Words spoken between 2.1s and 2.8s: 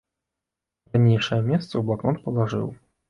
палажыў.